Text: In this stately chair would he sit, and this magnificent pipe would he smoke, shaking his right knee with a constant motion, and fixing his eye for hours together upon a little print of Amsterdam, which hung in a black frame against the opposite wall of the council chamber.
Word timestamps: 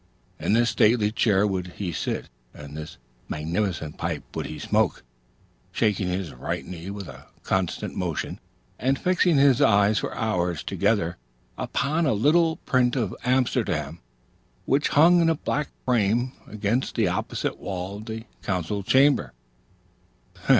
In 0.39 0.53
this 0.53 0.71
stately 0.71 1.11
chair 1.11 1.45
would 1.45 1.73
he 1.77 1.91
sit, 1.91 2.27
and 2.55 2.75
this 2.75 2.97
magnificent 3.29 3.99
pipe 3.99 4.23
would 4.35 4.47
he 4.47 4.57
smoke, 4.57 5.03
shaking 5.71 6.07
his 6.07 6.33
right 6.33 6.65
knee 6.65 6.89
with 6.89 7.07
a 7.07 7.27
constant 7.43 7.93
motion, 7.95 8.39
and 8.79 8.97
fixing 8.97 9.37
his 9.37 9.61
eye 9.61 9.93
for 9.93 10.11
hours 10.15 10.63
together 10.63 11.17
upon 11.55 12.07
a 12.07 12.13
little 12.13 12.55
print 12.55 12.95
of 12.95 13.15
Amsterdam, 13.23 13.99
which 14.65 14.87
hung 14.97 15.21
in 15.21 15.29
a 15.29 15.35
black 15.35 15.69
frame 15.85 16.31
against 16.47 16.95
the 16.95 17.07
opposite 17.07 17.59
wall 17.59 17.97
of 17.97 18.05
the 18.05 18.23
council 18.41 18.81
chamber. 18.81 19.33